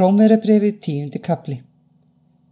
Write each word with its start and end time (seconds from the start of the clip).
Rómverebrefið 0.00 0.76
tíundi 0.84 1.20
kapli 1.20 1.58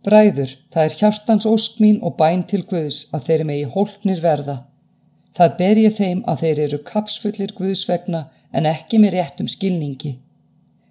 Bræður, 0.05 0.51
það 0.73 0.87
er 0.89 0.97
hjartans 0.99 1.47
ósk 1.49 1.79
mín 1.81 2.01
og 2.05 2.17
bæn 2.19 2.43
til 2.51 2.61
Guðs 2.69 2.99
að 3.17 3.25
þeir 3.29 3.45
megi 3.49 3.69
hólpnir 3.73 4.21
verða. 4.25 4.57
Það 5.37 5.55
ber 5.61 5.81
ég 5.83 5.95
þeim 5.97 6.21
að 6.29 6.43
þeir 6.43 6.61
eru 6.67 6.81
kapsfullir 6.91 7.55
Guðs 7.57 7.87
vegna 7.89 8.21
en 8.53 8.69
ekki 8.69 9.01
með 9.01 9.17
réttum 9.17 9.49
skilningi. 9.55 10.13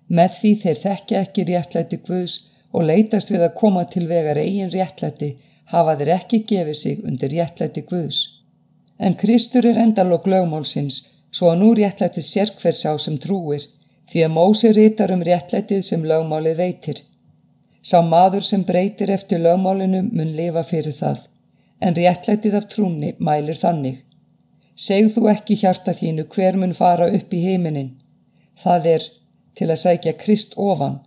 Með 0.08 0.34
því 0.40 0.54
þeir 0.64 0.82
þekkja 0.86 1.22
ekki 1.28 1.48
réttlæti 1.52 2.02
Guðs 2.10 2.40
og 2.72 2.90
leitast 2.90 3.32
við 3.36 3.46
að 3.48 3.56
koma 3.62 3.86
til 3.94 4.08
vegar 4.10 4.42
eigin 4.42 4.74
réttlæti 4.74 5.32
hafa 5.76 5.98
þeir 6.02 6.14
ekki 6.18 6.44
gefið 6.54 6.82
sig 6.82 7.06
undir 7.06 7.38
réttlæti 7.38 7.86
Guðs. 7.92 8.22
En 8.98 9.20
Kristur 9.22 9.68
er 9.70 9.78
endalók 9.86 10.26
lögmálsins 10.26 11.04
svo 11.30 11.54
að 11.54 11.62
nú 11.62 11.74
réttlæti 11.78 12.26
sér 12.26 12.56
hver 12.58 12.74
sá 12.74 12.96
sem 12.98 13.22
trúir 13.22 13.70
því 14.08 14.24
að 14.26 14.34
Mósi 14.34 14.72
rítar 14.76 15.12
um 15.12 15.24
réttlætið 15.28 15.84
sem 15.84 16.06
lögmálið 16.08 16.60
veitir. 16.62 17.02
Sá 17.84 18.00
maður 18.04 18.46
sem 18.48 18.64
breytir 18.68 19.12
eftir 19.12 19.42
lögmálinu 19.44 20.04
mun 20.08 20.34
lifa 20.40 20.64
fyrir 20.64 20.96
það, 20.96 21.20
en 21.84 21.96
réttlætið 21.96 22.58
af 22.60 22.68
trúni 22.72 23.14
mælir 23.20 23.60
þannig. 23.60 24.02
Segð 24.76 25.14
þú 25.16 25.28
ekki 25.34 25.60
hjarta 25.62 25.94
þínu 26.00 26.28
hver 26.34 26.58
mun 26.62 26.74
fara 26.78 27.10
upp 27.20 27.34
í 27.34 27.44
heiminin, 27.44 27.94
það 28.64 28.90
er 28.96 29.08
til 29.58 29.70
að 29.72 29.82
sækja 29.84 30.14
Krist 30.24 30.54
ofan, 30.56 31.00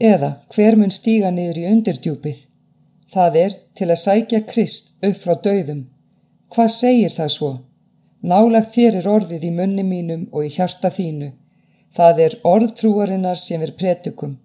eða 0.00 0.32
hver 0.54 0.76
mun 0.76 0.90
stíga 0.90 1.30
niður 1.30 1.60
í 1.62 1.68
undirdjúpið, 1.72 2.38
það 3.14 3.36
er 3.44 3.58
til 3.78 3.90
að 3.90 4.02
sækja 4.06 4.40
Krist 4.48 4.96
upp 5.06 5.20
frá 5.24 5.36
döðum. 5.46 5.84
Hvað 6.52 6.74
segir 6.74 7.14
það 7.14 7.30
svo? 7.36 7.52
Nálagt 8.22 8.74
þér 8.74 8.98
er 9.00 9.08
orðið 9.08 9.46
í 9.48 9.52
munni 9.54 9.84
mínum 9.86 10.26
og 10.32 10.44
í 10.46 10.50
hjarta 10.52 10.90
þínu 10.92 11.30
Það 11.96 12.20
er 12.24 12.34
orðtrúarinnar 12.48 13.36
sem 13.36 13.62
er 13.64 13.74
pretikum. 13.76 14.38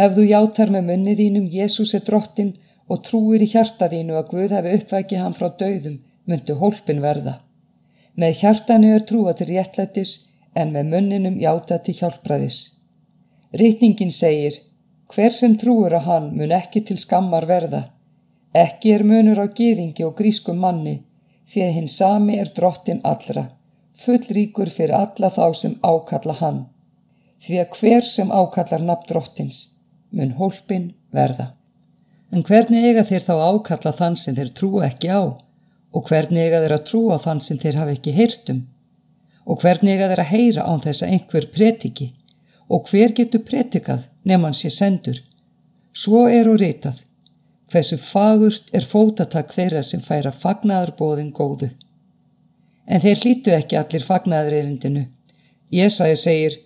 Ef 0.00 0.14
þú 0.16 0.24
játar 0.30 0.70
með 0.72 0.86
munni 0.88 1.16
þínum 1.18 1.48
Jésús 1.52 1.92
er 1.98 2.04
drottin 2.06 2.54
og 2.88 3.02
trúir 3.08 3.44
í 3.44 3.48
hjarta 3.50 3.90
þínu 3.92 4.16
að 4.16 4.30
Guð 4.30 4.54
hefði 4.56 4.72
uppvækið 4.78 5.22
hann 5.22 5.36
frá 5.36 5.50
döðum, 5.62 5.98
myndu 6.24 6.56
hólpin 6.62 7.02
verða. 7.04 7.36
Með 8.16 8.40
hjartanu 8.40 8.94
er 8.94 9.04
trúa 9.10 9.36
til 9.36 9.50
réttlættis 9.50 10.14
en 10.56 10.72
með 10.72 10.90
munninum 10.94 11.36
játa 11.44 11.78
til 11.84 11.98
hjálpraðis. 12.00 12.58
Rítningin 13.60 14.14
segir, 14.14 14.56
hver 15.12 15.32
sem 15.36 15.58
trúur 15.60 15.92
að 15.92 16.08
hann 16.08 16.32
mun 16.40 16.56
ekki 16.56 16.86
til 16.88 16.98
skammar 17.04 17.46
verða. 17.50 17.84
Ekki 18.56 18.96
er 18.96 19.04
munur 19.04 19.44
á 19.44 19.46
gýðingi 19.46 20.08
og 20.08 20.16
grískum 20.16 20.58
manni, 20.64 21.02
því 21.50 21.66
að 21.66 21.74
hinn 21.76 21.96
sami 22.00 22.40
er 22.40 22.50
drottin 22.56 23.04
allra 23.04 23.50
fullríkur 24.00 24.70
fyrir 24.72 24.96
alla 24.96 25.30
þá 25.34 25.44
sem 25.56 25.76
ákalla 25.84 26.36
hann, 26.40 26.60
því 27.40 27.60
að 27.62 27.78
hver 27.78 28.06
sem 28.06 28.32
ákallar 28.32 28.84
nafn 28.84 29.08
drottins 29.08 29.60
mun 30.10 30.34
hólpin 30.38 30.90
verða. 31.14 31.52
En 32.30 32.44
hvernig 32.46 32.86
eiga 32.86 33.04
þeir 33.06 33.26
þá 33.26 33.34
ákalla 33.50 33.92
þann 34.00 34.16
sem 34.22 34.36
þeir 34.38 34.52
trúa 34.60 34.86
ekki 34.86 35.10
á 35.10 35.22
og 35.90 36.06
hvernig 36.06 36.46
eiga 36.46 36.60
þeir 36.62 36.76
að 36.76 36.86
trúa 36.90 37.18
þann 37.22 37.42
sem 37.42 37.58
þeir 37.58 37.80
hafa 37.80 37.96
ekki 37.96 38.14
heyrtum 38.14 38.62
og 39.46 39.62
hvernig 39.64 39.96
eiga 39.96 40.10
þeir 40.12 40.24
að 40.24 40.32
heyra 40.32 40.66
án 40.70 40.82
þess 40.84 41.04
að 41.04 41.14
einhver 41.16 41.48
pretiki 41.54 42.08
og 42.70 42.90
hver 42.90 43.14
getur 43.18 43.42
pretikað 43.42 44.06
nefn 44.24 44.54
sé 44.54 44.70
sendur. 44.70 45.18
Svo 45.92 46.28
er 46.30 46.48
og 46.48 46.60
reytað 46.62 47.02
hversu 47.70 47.98
fagurt 48.02 48.70
er 48.74 48.86
fótatak 48.86 49.52
þeirra 49.54 49.82
sem 49.86 50.02
færa 50.02 50.32
fagnaðarbóðin 50.34 51.32
góðu 51.34 51.70
en 52.90 53.02
þeir 53.04 53.20
hlýtu 53.22 53.54
ekki 53.54 53.78
allir 53.78 54.04
fagnaður 54.04 54.56
erindinu. 54.60 55.04
Jésaja 55.70 56.16
segir, 56.18 56.56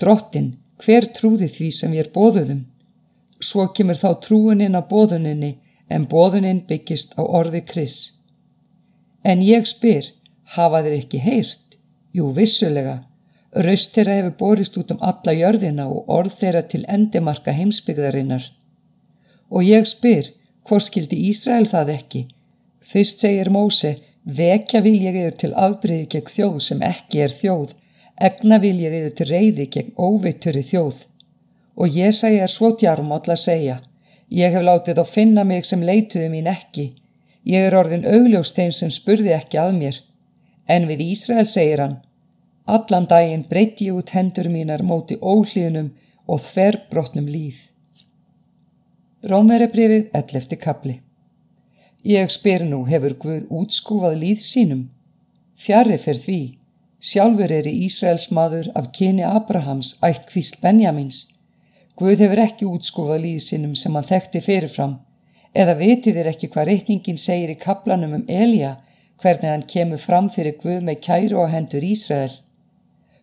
drottin, 0.00 0.54
hver 0.80 1.10
trúði 1.16 1.50
því 1.52 1.70
sem 1.78 1.92
ég 1.96 2.06
er 2.06 2.12
bóðuðum? 2.14 2.64
Svo 3.44 3.66
kemur 3.76 3.98
þá 4.00 4.10
trúuninn 4.24 4.78
að 4.78 4.88
bóðuninni 4.92 5.50
en 5.92 6.06
bóðuninn 6.08 6.62
byggist 6.68 7.12
á 7.20 7.22
orði 7.22 7.60
kris. 7.68 7.98
En 9.24 9.44
ég 9.44 9.68
spyr, 9.68 10.08
hafa 10.56 10.80
þeir 10.84 10.96
ekki 11.02 11.20
heyrt? 11.20 11.76
Jú, 12.16 12.30
vissulega. 12.32 13.02
Raust 13.54 13.92
þeirra 13.94 14.16
hefur 14.18 14.34
borist 14.40 14.78
út 14.80 14.90
um 14.94 15.02
alla 15.04 15.34
jörðina 15.36 15.86
og 15.90 16.08
orð 16.10 16.38
þeirra 16.40 16.64
til 16.70 16.82
endimarka 16.88 17.52
heimsbyggðarinnar. 17.54 18.48
Og 19.52 19.68
ég 19.68 19.86
spyr, 19.86 20.32
hvort 20.66 20.88
skildi 20.88 21.20
Ísrael 21.28 21.68
það 21.70 21.92
ekki? 21.98 22.22
Fyrst 22.84 23.22
segir 23.22 23.52
Móse, 23.52 23.94
Vekja 24.24 24.80
vil 24.80 25.02
ég 25.04 25.16
yfir 25.20 25.34
til 25.36 25.50
afbreyði 25.52 26.06
gegn 26.14 26.30
þjóð 26.32 26.60
sem 26.64 26.82
ekki 26.86 27.20
er 27.20 27.32
þjóð, 27.32 27.74
egna 28.28 28.58
vil 28.62 28.78
ég 28.80 28.94
yfir 28.96 29.12
til 29.18 29.26
reyði 29.28 29.66
gegn 29.74 29.90
óveitturi 30.00 30.62
þjóð. 30.64 31.02
Og 31.76 31.98
ég 31.98 32.16
segja 32.16 32.46
er 32.46 32.52
svo 32.52 32.70
djarmáll 32.72 33.28
að 33.28 33.42
segja, 33.42 33.76
ég 34.30 34.56
hef 34.56 34.64
látið 34.64 35.02
á 35.02 35.04
finna 35.04 35.44
mig 35.44 35.68
sem 35.68 35.84
leituði 35.84 36.30
mín 36.32 36.48
ekki, 36.48 36.94
ég 37.44 37.68
er 37.68 37.76
orðin 37.76 38.08
augljós 38.08 38.54
þeim 38.56 38.72
sem 38.72 38.90
spurði 38.90 39.36
ekki 39.36 39.60
að 39.60 39.76
mér. 39.76 40.00
En 40.72 40.88
við 40.88 41.04
Ísrael 41.10 41.44
segir 41.44 41.84
hann, 41.84 42.00
allan 42.64 43.04
daginn 43.04 43.44
breyti 43.44 43.90
ég 43.90 44.00
út 44.00 44.16
hendur 44.16 44.48
mínar 44.48 44.86
móti 44.88 45.20
óhlíðunum 45.20 45.92
og 46.24 46.40
þverbrotnum 46.40 47.28
líð. 47.28 47.60
Rómveribrifið 49.28 50.08
11. 50.16 50.56
kapli 50.56 51.02
Ég 52.04 52.28
spyr 52.28 52.60
nú, 52.68 52.82
hefur 52.84 53.14
Guð 53.16 53.44
útskúfað 53.48 54.18
líð 54.20 54.42
sínum? 54.44 54.80
Fjarrir 55.56 56.02
fer 56.02 56.18
því, 56.20 56.40
sjálfur 57.00 57.54
er 57.56 57.64
í 57.64 57.72
Ísraels 57.86 58.26
maður 58.28 58.68
af 58.76 58.90
kyni 58.98 59.24
Abrahams 59.24 59.94
ætt 60.04 60.26
kvísl 60.28 60.58
Benjamins. 60.60 61.22
Guð 61.96 62.26
hefur 62.26 62.42
ekki 62.44 62.68
útskúfað 62.68 63.24
líð 63.24 63.40
sínum 63.46 63.72
sem 63.72 63.96
hann 63.96 64.04
þekkti 64.10 64.44
fyrirfram, 64.44 64.98
eða 65.56 65.78
vitið 65.80 66.20
er 66.20 66.30
ekki 66.34 66.52
hvað 66.52 66.68
reytningin 66.70 67.22
segir 67.24 67.54
í 67.54 67.58
kaplanum 67.64 68.18
um 68.20 68.28
Elja, 68.28 68.76
hvernig 69.24 69.54
hann 69.54 69.68
kemur 69.74 70.04
fram 70.04 70.28
fyrir 70.28 70.60
Guð 70.60 70.84
með 70.84 71.00
kæru 71.08 71.40
og 71.46 71.52
hendur 71.56 71.88
Ísrael. 71.88 72.36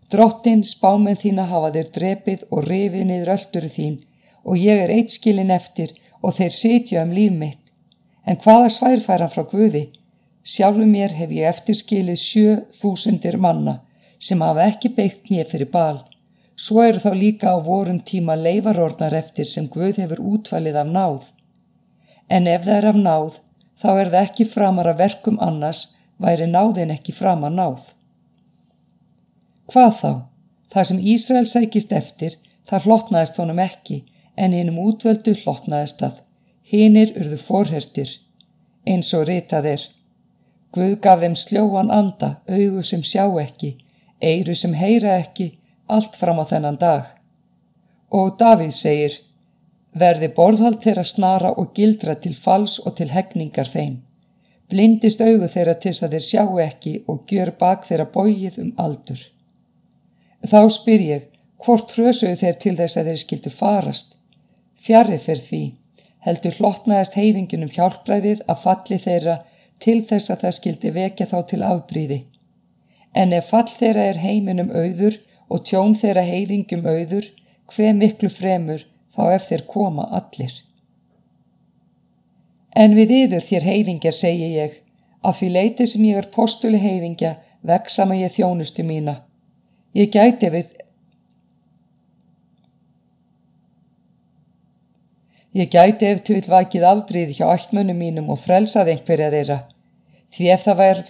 Drottin 0.09 0.65
spámen 0.65 1.21
þína 1.21 1.51
hafa 1.53 1.69
þeir 1.77 1.93
drepið 1.99 2.47
og 2.49 2.65
rifið 2.65 3.09
niður 3.11 3.35
öldur 3.37 3.69
þín 3.77 3.99
og 4.41 4.57
ég 4.57 4.87
er 4.87 4.97
eitt 4.97 5.13
skilin 5.13 5.53
eftir 5.53 5.93
og 6.25 6.33
þeir 6.41 6.55
sitja 6.63 7.05
um 7.05 7.13
líf 7.13 7.37
mitt 7.37 7.60
En 8.25 8.37
hvaða 8.37 8.69
svær 8.69 9.01
fær 9.01 9.23
hann 9.23 9.33
frá 9.33 9.43
Guði? 9.49 9.87
Sjálfu 10.43 10.85
mér 10.89 11.13
hef 11.17 11.33
ég 11.33 11.49
eftirskilið 11.49 12.19
sjö 12.21 12.55
þúsundir 12.81 13.37
manna 13.37 13.79
sem 14.21 14.41
hafa 14.45 14.65
ekki 14.69 14.91
beitt 14.97 15.29
nýja 15.29 15.45
fyrir 15.49 15.69
bal. 15.73 16.01
Svo 16.61 16.83
eru 16.85 17.01
þá 17.01 17.11
líka 17.17 17.53
á 17.53 17.57
vorum 17.65 18.01
tíma 18.05 18.35
leifarordnar 18.37 19.15
eftir 19.17 19.47
sem 19.49 19.69
Guð 19.73 19.97
hefur 20.03 20.21
útvalið 20.33 20.77
af 20.81 20.91
náð. 20.97 21.23
En 22.29 22.47
ef 22.47 22.67
það 22.67 22.77
er 22.77 22.89
af 22.91 22.99
náð, 23.05 23.39
þá 23.81 23.89
er 23.91 24.11
það 24.13 24.19
ekki 24.21 24.47
framar 24.51 24.91
að 24.91 25.01
verkum 25.01 25.39
annars, 25.41 25.81
væri 26.21 26.45
náðin 26.49 26.93
ekki 26.93 27.15
framar 27.17 27.53
náð. 27.55 27.81
Hvað 29.73 29.93
þá? 30.01 30.11
Það 30.71 30.87
sem 30.89 30.99
Ísrael 31.13 31.47
sækist 31.49 31.93
eftir, 31.97 32.37
það 32.69 32.85
hlottnaðist 32.87 33.41
honum 33.41 33.59
ekki, 33.63 34.03
en 34.37 34.53
hinnum 34.55 34.77
útvöldu 34.85 35.33
hlottnaðist 35.41 36.03
það. 36.03 36.21
Hínir 36.71 37.09
urðu 37.19 37.35
forhertir, 37.35 38.11
eins 38.87 39.09
og 39.17 39.25
ritað 39.27 39.65
er. 39.73 39.81
Guð 40.71 40.93
gaf 41.03 41.19
þeim 41.19 41.33
sljóan 41.35 41.89
anda, 41.91 42.29
augu 42.47 42.83
sem 42.87 43.01
sjá 43.03 43.25
ekki, 43.41 43.73
eiru 44.23 44.55
sem 44.55 44.77
heyra 44.79 45.17
ekki, 45.19 45.49
allt 45.91 46.15
fram 46.15 46.39
á 46.39 46.47
þennan 46.47 46.79
dag. 46.79 47.09
Og 48.15 48.37
Davíð 48.39 48.71
segir, 48.77 49.17
verði 49.91 50.29
borðhald 50.37 50.79
þeirra 50.85 51.03
snara 51.03 51.51
og 51.59 51.73
gildra 51.75 52.15
til 52.15 52.31
fals 52.45 52.77
og 52.85 52.95
til 53.01 53.09
hegningar 53.11 53.67
þeim. 53.67 53.99
Blindist 54.71 55.19
augu 55.19 55.51
þeirra 55.51 55.75
til 55.75 55.91
að 55.91 56.15
þeir 56.15 56.25
sjá 56.29 56.45
ekki 56.69 56.95
og 57.11 57.27
gjör 57.27 57.51
bak 57.59 57.83
þeirra 57.89 58.07
bóið 58.15 58.61
um 58.63 58.71
aldur. 58.79 59.19
Þá 60.47 60.61
spyr 60.71 61.03
ég, 61.09 61.27
hvort 61.59 61.91
trösuðu 61.91 62.39
þeir 62.45 62.57
til 62.63 62.77
þess 62.79 62.97
að 62.97 63.11
þeir 63.11 63.21
skildu 63.25 63.55
farast? 63.59 64.15
Fjarrir 64.79 65.19
fer 65.19 65.43
því 65.43 65.63
heldur 66.25 66.57
hlottnaðist 66.59 67.17
heiðingunum 67.17 67.71
hjálpræðið 67.73 68.43
að 68.51 68.61
falli 68.65 68.99
þeirra 69.01 69.37
til 69.81 69.99
þess 70.05 70.33
að 70.33 70.43
það 70.45 70.57
skildi 70.57 70.93
vekja 70.97 71.27
þá 71.31 71.37
til 71.51 71.61
afbríði. 71.65 72.19
En 73.17 73.33
ef 73.33 73.49
fall 73.51 73.67
þeirra 73.67 74.07
er 74.11 74.21
heiminum 74.21 74.71
auður 74.71 75.17
og 75.51 75.63
tjón 75.67 75.95
þeirra 75.99 76.23
heiðingum 76.27 76.85
auður, 76.87 77.25
hver 77.71 77.95
miklu 77.97 78.29
fremur 78.31 78.85
þá 79.11 79.23
ef 79.35 79.47
þeir 79.49 79.65
koma 79.67 80.07
allir. 80.19 80.53
En 82.71 82.95
við 82.95 83.11
yður 83.17 83.43
þér 83.43 83.67
heiðingja 83.67 84.13
segi 84.15 84.53
ég, 84.55 84.77
að 85.25 85.37
því 85.39 85.49
leiti 85.55 85.87
sem 85.87 86.05
ég 86.07 86.21
er 86.21 86.29
postuli 86.31 86.79
heiðingja 86.79 87.35
veksama 87.67 88.15
ég 88.15 88.31
þjónustu 88.31 88.85
mína. 88.87 89.19
Ég 89.97 90.13
gæti 90.13 90.49
við 90.53 90.71
Ég 95.51 95.67
gæti 95.67 96.07
ef 96.07 96.21
til 96.23 96.39
vakið 96.47 96.83
afbríð 96.87 97.31
hjá 97.35 97.49
ættmönnum 97.51 97.97
mínum 97.99 98.29
og 98.31 98.37
frelsað 98.39 98.93
einhverja 98.93 99.31
þeirra. 99.33 99.57
Því 100.31 100.45
ef 100.53 100.61
það 100.63 100.77
værð 100.81 101.09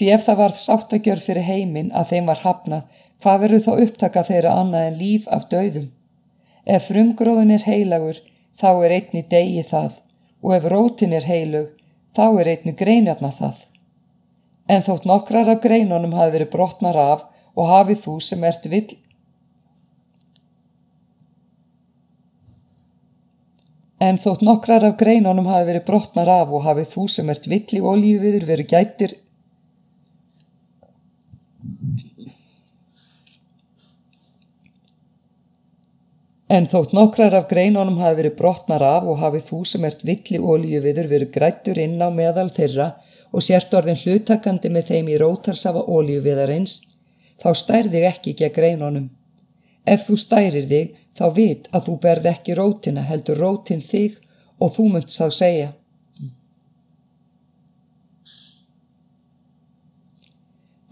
Því 0.00 0.08
ef 0.14 0.24
það 0.26 0.40
varð 0.40 0.56
sáttagjörð 0.58 1.26
fyrir 1.28 1.46
heiminn 1.46 1.92
að 2.00 2.08
þeim 2.10 2.30
var 2.30 2.42
hafnað, 2.42 2.82
hvað 3.22 3.40
verður 3.44 3.62
þá 3.66 3.84
upptaka 3.84 4.24
þeirra 4.26 4.54
annað 4.62 4.86
en 4.88 4.98
líf 4.98 5.28
af 5.36 5.44
döðum? 5.52 5.90
Ef 6.66 6.88
frumgróðin 6.88 7.52
er 7.54 7.66
heilagur, 7.68 8.18
þá 8.58 8.70
er 8.86 8.94
einni 8.96 9.22
degi 9.34 9.62
það, 9.68 10.00
og 10.42 10.54
ef 10.56 10.66
rótin 10.72 11.14
er 11.14 11.28
heilug, 11.28 11.68
þá 12.16 12.24
er 12.40 12.50
einni 12.54 12.74
greinjarna 12.82 13.30
það. 13.36 13.62
En 14.66 14.82
þótt 14.88 15.06
nokkrar 15.10 15.52
af 15.54 15.62
greinunum 15.62 16.16
hafi 16.18 16.34
verið 16.38 16.52
brotnar 16.56 16.98
af 16.98 17.24
og 17.54 17.70
hafið 17.70 18.02
þú 18.06 18.16
sem 18.24 18.48
ert 18.50 18.66
vill 18.72 18.88
En 24.00 24.16
þótt 24.16 24.44
nokkrar 24.46 24.84
af 24.88 24.96
greinunum 25.00 25.48
hafi 25.50 25.66
verið 25.68 25.86
brotnar 25.88 26.30
af 26.32 26.54
og 26.56 26.64
hafið 26.64 26.92
þú 26.94 27.08
sem 27.14 27.32
ert 27.32 27.48
vill 27.52 27.66
í 27.76 27.82
olíuviður 27.92 28.46
verið 28.48 28.70
gætir 28.74 29.18
En 36.50 36.64
þótt 36.66 36.96
nokkrar 36.96 37.34
af 37.38 37.44
greinunum 37.50 38.00
hafi 38.02 38.16
verið 38.18 38.32
brotnar 38.40 38.82
af 38.82 39.04
og 39.06 39.20
hafið 39.20 39.44
þú 39.46 39.58
sem 39.70 39.84
ert 39.86 40.00
vill 40.08 40.32
í 40.34 40.40
olíuviður 40.52 41.06
verið 41.12 41.30
grættur 41.36 41.78
inn 41.78 42.00
á 42.02 42.10
meðal 42.10 42.48
þeirra 42.56 42.88
og 43.30 43.44
sért 43.46 43.76
orðin 43.78 44.00
hlutakandi 44.00 44.72
með 44.74 44.88
þeim 44.88 45.12
í 45.12 45.18
rótarsafa 45.22 45.84
olíuviðarins, 45.94 46.72
þá 47.38 47.50
stærði 47.54 48.02
ekki 48.08 48.34
gegn 48.40 48.56
greinunum. 48.56 49.06
Ef 49.86 50.08
þú 50.08 50.16
stærir 50.18 50.66
þig, 50.72 50.98
þá 51.20 51.26
vit 51.36 51.66
að 51.76 51.86
þú 51.86 51.94
berð 52.00 52.26
ekki 52.30 52.54
rótina, 52.56 53.02
heldur 53.04 53.40
rótin 53.44 53.82
þig 53.84 54.16
og 54.56 54.72
þú 54.72 54.86
munt 54.94 55.12
þá 55.12 55.26
segja. 55.36 55.72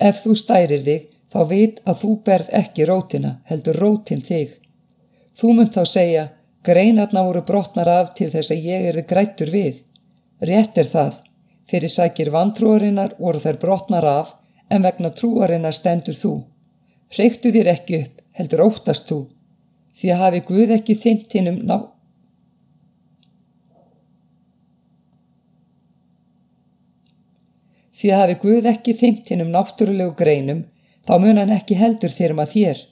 Ef 0.09 0.21
þú 0.23 0.35
stærir 0.37 0.85
þig, 0.85 1.07
þá 1.33 1.41
vit 1.49 1.81
að 1.89 2.03
þú 2.03 2.11
berð 2.27 2.51
ekki 2.61 2.89
rótina, 2.91 3.31
heldur 3.49 3.81
rótin 3.81 4.21
þig. 4.27 4.53
Þú 5.39 5.55
munt 5.57 5.79
þá 5.79 5.85
segja, 5.89 6.27
greinarna 6.69 7.25
voru 7.25 7.43
brotnar 7.49 7.89
af 7.89 8.13
til 8.21 8.29
þess 8.35 8.53
að 8.53 8.69
ég 8.69 8.91
erði 8.93 9.07
grættur 9.09 9.55
við. 9.55 9.81
Rétt 10.45 10.77
er 10.79 10.93
það, 10.93 11.23
fyrir 11.73 11.95
sækir 11.95 12.31
vantrúarinnar 12.37 13.17
voru 13.19 13.41
þær 13.41 13.63
brotnar 13.65 14.05
af, 14.13 14.37
en 14.69 14.85
vegna 14.85 15.11
trúarinnar 15.17 15.75
stendur 15.75 16.21
þú. 16.21 16.35
Reyktu 17.17 17.51
þér 17.57 17.73
ekki 17.73 18.03
upp, 18.05 18.23
heldur 18.37 18.67
óttast 18.69 19.09
þú, 19.09 19.23
því 19.99 20.11
að 20.15 20.21
hafi 20.23 20.43
Guð 20.49 20.75
ekki 20.79 20.97
þymt 21.03 21.35
hinnum 21.37 21.63
ná... 21.67 21.77
Því 27.99 28.13
að 28.15 28.23
hafi 28.23 28.37
Guð 28.45 28.69
ekki 28.71 28.95
þymt 29.01 29.33
hinnum 29.33 29.51
náttúrulegu 29.55 30.15
greinum, 30.21 30.63
þá 31.07 31.15
mun 31.19 31.43
hann 31.43 31.55
ekki 31.57 31.79
heldur 31.81 32.15
þér 32.15 32.37
að 32.39 32.55
þér. 32.55 32.85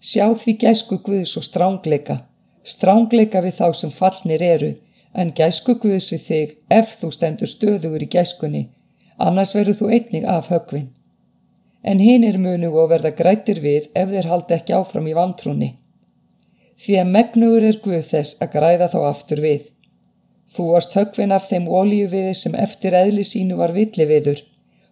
Sjá 0.00 0.26
því 0.42 0.56
gæsku 0.64 1.00
Guðs 1.04 1.34
og 1.40 1.46
strángleika, 1.48 2.20
strángleika 2.64 3.40
við 3.44 3.58
þá 3.60 3.66
sem 3.80 3.92
fallnir 3.92 4.44
eru, 4.44 4.70
en 5.16 5.32
gæsku 5.36 5.76
Guðs 5.80 6.12
við 6.12 6.24
þig 6.28 6.56
ef 6.72 6.96
þú 7.00 7.12
stendur 7.16 7.52
stöðugur 7.52 8.04
í 8.04 8.08
gæskunni, 8.14 8.64
annars 9.16 9.52
verður 9.56 9.80
þú 9.80 9.92
einnig 9.96 10.24
af 10.28 10.48
högvinn 10.52 10.88
en 11.82 11.98
hinn 11.98 12.24
er 12.24 12.38
munu 12.38 12.70
og 12.76 12.90
verða 12.92 13.12
grættir 13.16 13.60
við 13.64 13.88
ef 13.96 14.10
þeir 14.12 14.28
haldi 14.28 14.56
ekki 14.56 14.76
áfram 14.76 15.08
í 15.08 15.16
vantrúni. 15.16 15.70
Því 16.80 16.94
að 16.96 17.10
megnugur 17.14 17.64
er 17.68 17.76
Guð 17.84 18.04
þess 18.08 18.38
að 18.40 18.52
græða 18.54 18.86
þá 18.92 19.00
aftur 19.10 19.40
við. 19.44 19.64
Þú 20.50 20.64
varst 20.72 20.94
högvin 20.96 21.34
af 21.36 21.48
þeim 21.50 21.66
ólíuviði 21.68 22.32
sem 22.38 22.54
eftir 22.56 22.96
eðli 22.96 23.24
sínu 23.28 23.58
var 23.58 23.74
villi 23.76 24.06
viður 24.08 24.40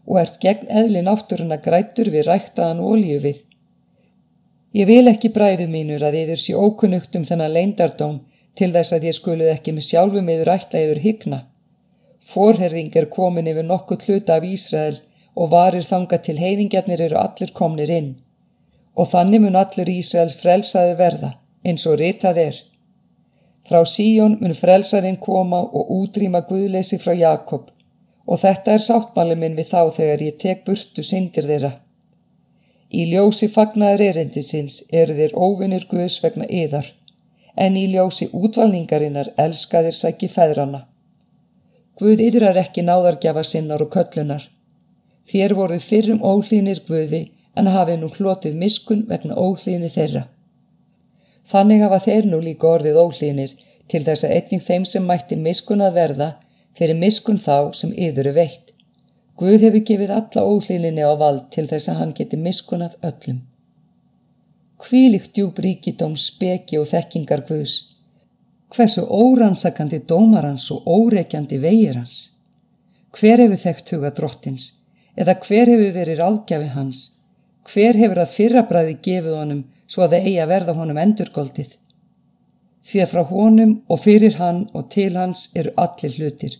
og 0.08 0.18
ert 0.22 0.36
gegn 0.42 0.68
eðli 0.80 1.00
náttúruna 1.06 1.58
grættur 1.64 2.10
við 2.12 2.28
ræktaðan 2.28 2.84
ólíuvið. 2.84 3.40
Ég 4.76 4.90
vil 4.90 5.08
ekki 5.08 5.32
bræðu 5.32 5.70
mínur 5.72 6.04
að 6.04 6.20
yfir 6.22 6.42
sé 6.44 6.54
ókunnugt 6.54 7.16
um 7.16 7.24
þennan 7.30 7.54
leindardóm 7.56 8.20
til 8.58 8.70
þess 8.76 8.92
að 8.92 9.08
ég 9.08 9.16
skuluð 9.16 9.52
ekki 9.54 9.72
með 9.72 9.88
sjálfum 9.88 10.30
yfir 10.34 10.52
rækta 10.52 10.84
yfir 10.84 11.02
hygna. 11.06 11.40
Forherðing 12.20 12.92
er 13.00 13.08
komin 13.16 13.48
yfir 13.48 13.64
nokkuð 13.64 14.08
hluta 14.08 14.36
af 14.36 14.44
Ísrael 14.44 15.00
og 15.34 15.52
varir 15.56 15.88
þanga 15.88 16.20
til 16.20 16.36
heiðingjarnir 16.36 17.08
eru 17.08 17.20
allir 17.24 17.56
komnir 17.56 17.96
inn 17.96 18.16
og 18.98 19.06
þannig 19.08 19.44
mun 19.44 19.56
allur 19.56 19.88
Ísraels 19.88 20.34
frelsaði 20.36 20.96
verða 20.98 21.36
eins 21.70 21.86
og 21.90 21.98
ritað 22.00 22.40
er. 22.44 22.60
Frá 23.68 23.80
Síjón 23.94 24.38
mun 24.40 24.56
frelsarinn 24.56 25.20
koma 25.26 25.60
og 25.78 25.92
útrýma 25.98 26.42
guðleysi 26.48 26.98
frá 27.02 27.14
Jakob 27.18 27.70
og 28.28 28.40
þetta 28.42 28.74
er 28.74 28.84
sáttmáli 28.84 29.36
minn 29.40 29.56
við 29.56 29.70
þá 29.72 29.82
þegar 29.98 30.24
ég 30.26 30.38
tek 30.44 30.64
burtu 30.66 31.04
syndir 31.10 31.48
þeirra. 31.50 31.72
Í 32.98 33.04
ljósi 33.12 33.48
fagnaður 33.52 34.04
erindisins 34.10 34.82
eru 35.02 35.16
þeir 35.16 35.34
óvinnir 35.36 35.88
Guðs 35.90 36.20
vegna 36.24 36.48
yðar 36.48 36.92
en 37.56 37.76
í 37.76 37.88
ljósi 37.92 38.28
útvalningarinnar 38.32 39.32
elskaðir 39.46 39.96
sæki 39.96 40.28
feðrana. 40.32 40.86
Guð 41.98 42.22
yðrar 42.28 42.60
ekki 42.62 42.84
náðargjafa 42.86 43.44
sinnar 43.44 43.82
og 43.84 43.92
köllunar 43.96 44.46
Þér 45.28 45.52
voruð 45.58 45.84
fyrrum 45.84 46.22
óhlýnir 46.24 46.78
guði 46.88 47.26
en 47.58 47.68
hafið 47.68 47.98
nú 48.00 48.08
hlotið 48.14 48.54
miskun 48.56 49.02
vegna 49.10 49.36
óhlýni 49.36 49.90
þeirra. 49.92 50.22
Þannig 51.48 51.82
hafa 51.84 51.98
þeir 52.04 52.28
nú 52.28 52.40
líka 52.44 52.68
orðið 52.68 53.00
óhlýnir 53.02 53.54
til 53.88 54.02
þess 54.06 54.26
að 54.26 54.34
einning 54.36 54.64
þeim 54.64 54.86
sem 54.88 55.06
mætti 55.08 55.38
miskun 55.40 55.84
að 55.84 55.98
verða 56.00 56.30
fyrir 56.78 56.98
miskun 56.98 57.38
þá 57.40 57.72
sem 57.80 57.92
yfuru 58.06 58.34
veitt. 58.36 58.72
Guð 59.38 59.64
hefur 59.66 59.84
gefið 59.90 60.14
alla 60.16 60.44
óhlýninni 60.52 61.04
á 61.06 61.12
vald 61.20 61.46
til 61.54 61.66
þess 61.70 61.88
að 61.92 62.00
hann 62.02 62.16
geti 62.18 62.40
miskunað 62.40 62.98
öllum. 63.10 63.38
Hvílikt 64.78 65.32
djúb 65.34 65.58
ríkidóm 65.64 66.16
speki 66.18 66.78
og 66.78 66.90
þekkingar 66.90 67.44
Guðs. 67.48 67.78
Hversu 68.74 69.06
órannsakandi 69.08 70.02
dómarans 70.10 70.68
og 70.74 70.84
óreikjandi 70.86 71.58
vegir 71.62 71.96
hans. 72.02 72.18
Hver 73.16 73.40
hefur 73.40 73.64
þekkt 73.64 73.94
huga 73.94 74.12
drottins? 74.14 74.74
eða 75.18 75.34
hver 75.42 75.72
hefur 75.72 75.94
verið 75.96 76.20
ráðgjafi 76.20 76.72
hans, 76.74 77.00
hver 77.68 77.98
hefur 78.00 78.22
að 78.22 78.34
fyrrabræði 78.36 78.96
gefið 79.04 79.36
honum 79.36 79.62
svo 79.88 80.04
að 80.04 80.14
það 80.14 80.26
eigi 80.28 80.40
að 80.42 80.52
verða 80.54 80.74
honum 80.78 81.00
endurgoldið. 81.04 81.70
Því 82.88 83.04
að 83.04 83.12
frá 83.12 83.22
honum 83.32 83.72
og 83.88 84.02
fyrir 84.02 84.36
hann 84.40 84.60
og 84.72 84.88
til 84.94 85.12
hans 85.16 85.48
eru 85.54 85.72
allir 85.76 86.14
hlutir. 86.16 86.58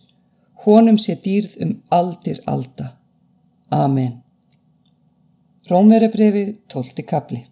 Honum 0.65 0.97
sé 1.01 1.15
dýrð 1.25 1.55
um 1.65 1.75
aldir 1.99 2.41
alda. 2.45 2.93
Amen. 3.73 4.19
Rómverebrefið 5.69 6.55
12. 6.73 7.05
kapli 7.05 7.45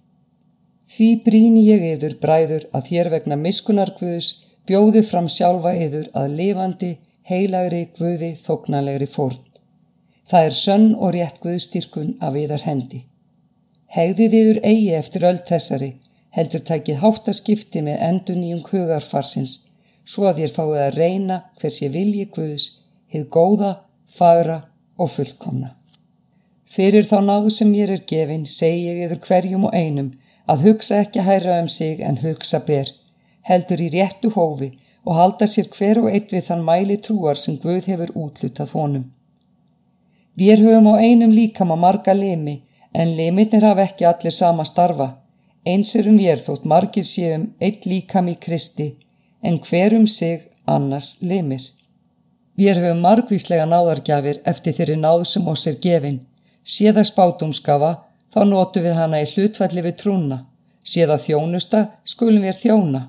Því 0.88 1.08
bríni 1.25 1.65
ég 1.67 1.84
yður 1.93 2.15
bræður 2.22 2.63
að 2.77 2.88
þér 2.89 3.10
vegna 3.13 3.38
miskunarkvöðus 3.41 4.29
bjóði 4.70 5.03
fram 5.03 5.27
sjálfa 5.31 5.74
yður 5.75 6.08
að 6.15 6.38
lifandi, 6.39 6.93
heilagri, 7.27 7.84
kvöði, 7.98 8.31
þóknalegri 8.39 9.08
fórn. 9.12 9.43
Það 10.31 10.48
er 10.48 10.55
sönn 10.55 10.88
og 10.96 11.13
rétt 11.15 11.41
Guðstyrkun 11.43 12.15
af 12.24 12.36
yðar 12.39 12.63
hendi. 12.67 13.03
Hegðið 13.96 14.34
yður 14.36 14.60
eigi 14.67 14.91
eftir 14.98 15.24
öll 15.29 15.39
þessari, 15.48 15.94
heldur 16.36 16.63
tækið 16.67 17.00
háttaskipti 17.03 17.82
með 17.86 18.01
endun 18.10 18.44
í 18.44 18.51
um 18.56 18.63
hugarfarsins, 18.67 19.53
svo 20.03 20.27
að 20.27 20.41
þér 20.41 20.53
fáið 20.58 20.82
að 20.84 20.98
reyna 20.98 21.38
hvers 21.62 21.79
ég 21.82 21.94
vilji 21.96 22.25
Guðs, 22.36 22.67
hið 23.08 23.29
góða, 23.32 23.72
fagra 24.06 24.58
og 25.00 25.12
fullkomna. 25.15 25.74
Fyrir 26.67 27.08
þá 27.08 27.17
náðu 27.24 27.53
sem 27.56 27.72
mér 27.72 27.96
er 27.96 28.03
gefin, 28.12 28.44
segi 28.46 28.89
ég 28.89 29.06
yður 29.06 29.24
hverjum 29.24 29.70
og 29.70 29.75
einum, 29.75 30.12
að 30.51 30.67
hugsa 30.67 31.00
ekki 31.06 31.24
að 31.24 31.29
hæra 31.32 31.58
um 31.62 31.72
sig 31.72 32.03
en 32.03 32.20
hugsa 32.25 32.60
ber, 32.67 32.91
heldur 33.48 33.82
í 33.84 33.89
réttu 33.96 34.34
hófi 34.36 34.74
og 35.08 35.15
halda 35.15 35.48
sér 35.48 35.72
hver 35.72 36.03
og 36.03 36.12
eitt 36.12 36.34
við 36.36 36.50
þann 36.50 36.67
mæli 36.67 37.00
trúar 37.00 37.39
sem 37.39 37.56
Guð 37.63 37.88
hefur 37.88 38.12
útlutað 38.20 38.75
honum. 38.75 39.06
Við 40.36 40.67
höfum 40.67 40.91
á 40.91 40.96
einum 41.00 41.32
líkama 41.32 41.79
marga 41.79 42.13
limi 42.13 42.60
en 42.94 43.15
limitnir 43.17 43.63
hafa 43.63 43.88
ekki 43.88 44.06
allir 44.06 44.36
sama 44.36 44.65
starfa. 44.65 45.10
Eins 45.65 45.96
er 45.96 46.08
um 46.08 46.20
ég 46.20 46.39
þótt 46.44 46.65
margir 46.65 47.06
séum 47.06 47.50
eitt 47.60 47.86
líkam 47.86 48.29
í 48.32 48.36
Kristi 48.39 48.96
en 49.44 49.60
hverum 49.60 50.08
sig 50.08 50.48
annars 50.65 51.17
limir. 51.22 51.62
Við 52.58 52.79
höfum 52.82 53.03
margvíslega 53.06 53.67
náðargjafir 53.70 54.41
eftir 54.51 54.74
þeirri 54.77 54.98
náð 54.98 55.24
sem 55.32 55.48
oss 55.48 55.67
er 55.70 55.77
gefin. 55.84 56.22
Séða 56.63 57.03
spátumskafa 57.06 57.91
þá 58.34 58.39
notu 58.50 58.82
við 58.82 58.98
hana 58.98 59.22
í 59.22 59.27
hlutfalli 59.29 59.84
við 59.86 60.00
trúna. 60.01 60.39
Séða 60.84 61.20
þjónusta 61.22 61.84
skulum 62.03 62.48
við 62.48 62.58
þjóna. 62.63 63.01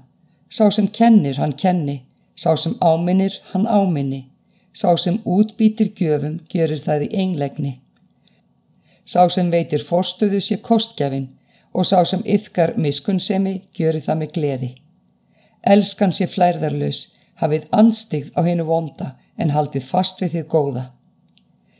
Sá 0.50 0.68
sem 0.70 0.88
kennir 0.88 1.38
hann 1.40 1.54
kenni, 1.62 2.02
sá 2.36 2.56
sem 2.56 2.74
áminnir 2.80 3.40
hann 3.52 3.66
áminni. 3.66 4.26
Sá 4.72 4.96
sem 4.96 5.18
útbýtir 5.24 5.94
gjöfum 5.96 6.40
gjörir 6.52 6.80
það 6.84 7.06
í 7.06 7.12
einlegni. 7.22 7.72
Sá 9.08 9.24
sem 9.32 9.48
veitir 9.50 9.84
forstöðu 9.88 10.40
sé 10.44 10.58
kostgjafin 10.68 11.30
og 11.72 11.86
sá 11.88 12.02
sem 12.04 12.20
yfkar 12.36 12.74
miskunnsemi 12.76 13.54
gjörir 13.76 14.04
það 14.04 14.20
með 14.20 14.34
gleði. 14.36 14.70
Elskan 15.74 16.12
sé 16.12 16.28
flærðarlaus, 16.28 17.00
hafið 17.40 17.64
anstigð 17.80 18.30
á 18.36 18.40
hennu 18.44 18.66
vonda 18.68 19.14
en 19.38 19.54
haldið 19.54 19.86
fast 19.88 20.20
við 20.22 20.34
þið 20.36 20.46
góða. 20.54 20.84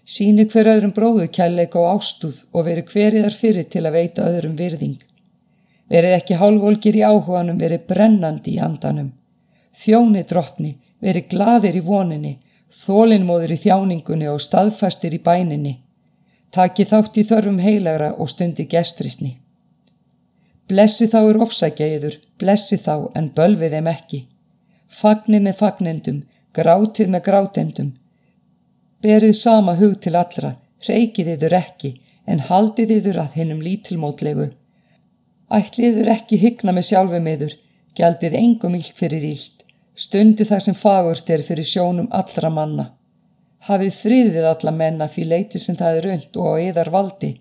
Síni 0.09 0.47
hver 0.49 0.71
öðrum 0.73 0.95
bróðu 0.97 1.27
kærleik 1.37 1.75
og 1.77 1.91
ástúð 1.99 2.41
og 2.57 2.65
veri 2.65 2.85
hveriðar 2.89 3.35
fyrir 3.37 3.69
til 3.69 3.85
að 3.85 3.97
veita 3.99 4.29
öðrum 4.31 4.55
virðing. 4.57 4.97
Verið 5.93 6.15
ekki 6.17 6.39
hálfvolgir 6.41 6.97
í 6.97 7.03
áhuganum, 7.05 7.59
verið 7.61 7.85
brennandi 7.91 8.55
í 8.57 8.63
andanum. 8.65 9.11
Þjóni 9.77 10.25
drottni, 10.29 10.79
verið 11.05 11.29
gladir 11.35 11.77
í 11.77 11.85
voninni, 11.85 12.39
þólinnmóður 12.73 13.53
í 13.53 13.61
þjáningunni 13.67 14.29
og 14.33 14.41
staðfastir 14.41 15.17
í 15.17 15.21
bæninni. 15.25 15.75
Taki 16.55 16.87
þátt 16.89 17.19
í 17.21 17.27
þörfum 17.29 17.59
heilagra 17.61 18.15
og 18.17 18.31
stundi 18.33 18.65
gestrisni. 18.73 19.35
Blessi 20.69 21.09
þá 21.09 21.19
er 21.21 21.39
ofsækja 21.45 21.87
yður, 21.97 22.19
blessi 22.41 22.77
þá 22.81 23.09
en 23.17 23.31
bölvið 23.37 23.77
þeim 23.77 23.91
ekki. 23.93 24.21
Fagnir 24.89 25.45
með 25.45 25.59
fagnendum, 25.61 26.23
grátið 26.57 27.13
með 27.13 27.25
grátendum. 27.29 27.91
Berið 29.05 29.35
sama 29.37 29.77
hug 29.81 29.97
til 30.05 30.15
allra, 30.17 30.57
reykið 30.89 31.35
yður 31.37 31.57
ekki, 31.61 31.93
en 32.29 32.45
haldið 32.49 32.95
yður 32.99 33.23
að 33.25 33.39
hinnum 33.39 33.63
lítilmótlegu. 33.65 34.51
Ætlið 35.53 36.01
yður 36.01 36.13
ekki 36.17 36.41
hygna 36.43 36.75
með 36.77 36.89
sjálfum 36.91 37.29
yður, 37.33 37.55
gjaldið 37.97 38.37
engum 38.41 38.77
ílt 38.77 38.97
fyrir 38.97 39.25
ílt, 39.25 39.65
stundi 39.97 40.45
það 40.49 40.65
sem 40.67 40.77
fagurt 40.77 41.31
er 41.33 41.45
fyrir 41.45 41.69
sjónum 41.69 42.09
allra 42.13 42.53
manna. 42.53 42.91
Hafið 43.67 43.95
frið 43.95 44.29
við 44.37 44.47
alla 44.49 44.73
menna 44.73 45.09
því 45.11 45.25
leiti 45.33 45.59
sem 45.59 45.77
það 45.77 45.99
er 46.01 46.09
und 46.15 46.37
og 46.39 46.55
á 46.55 46.63
yðar 46.69 46.91
valdi. 46.95 47.33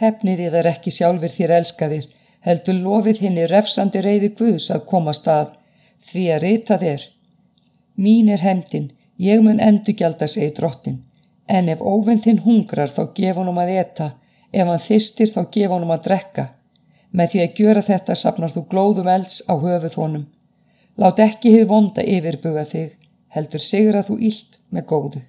Hefnið 0.00 0.46
yðar 0.48 0.68
ekki 0.72 0.90
sjálfur 0.90 1.32
þér 1.34 1.52
elskaðir, 1.58 2.06
heldur 2.42 2.78
lofið 2.80 3.20
henni 3.26 3.44
refsandi 3.50 4.00
reyði 4.02 4.32
Guðs 4.38 4.70
að 4.74 4.86
koma 4.88 5.12
stað, 5.14 5.52
því 6.08 6.24
að 6.34 6.42
reyta 6.46 6.78
þér. 6.80 7.04
Mín 8.02 8.30
er 8.32 8.42
hemdin, 8.42 8.88
ég 9.18 9.42
mun 9.44 9.60
endugjalda 9.60 10.26
segi 10.26 10.54
drottin, 10.56 11.02
en 11.46 11.68
ef 11.68 11.82
óvinn 11.84 12.22
þinn 12.24 12.42
hungrar 12.46 12.90
þá 12.90 13.02
gef 13.14 13.36
honum 13.36 13.60
að 13.62 13.74
eta, 13.76 14.08
ef 14.52 14.66
hann 14.66 14.86
þistir 14.86 15.30
þá 15.34 15.42
gef 15.52 15.70
honum 15.70 15.92
að 15.92 16.06
drekka. 16.08 16.46
Með 17.12 17.34
því 17.34 17.42
að 17.44 17.60
gjöra 17.60 17.82
þetta 17.90 18.16
sapnar 18.16 18.54
þú 18.54 18.64
glóðum 18.72 19.10
elds 19.12 19.42
á 19.44 19.54
höfuð 19.60 19.98
honum. 20.00 20.24
Lát 20.96 21.20
ekki 21.20 21.52
hið 21.52 21.68
vonda 21.68 22.02
yfirbuga 22.02 22.64
þig, 22.68 22.96
heldur 23.36 23.62
sigra 23.62 24.02
þú 24.08 24.18
ílt 24.18 24.58
með 24.72 24.88
góðu. 24.88 25.22